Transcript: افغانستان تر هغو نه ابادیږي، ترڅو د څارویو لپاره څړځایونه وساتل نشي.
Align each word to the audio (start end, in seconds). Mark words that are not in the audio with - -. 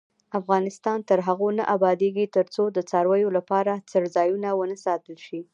افغانستان 0.39 0.99
تر 1.09 1.19
هغو 1.27 1.49
نه 1.59 1.63
ابادیږي، 1.75 2.25
ترڅو 2.35 2.63
د 2.75 2.79
څارویو 2.89 3.29
لپاره 3.37 3.73
څړځایونه 3.91 4.49
وساتل 4.59 5.11
نشي. 5.19 5.41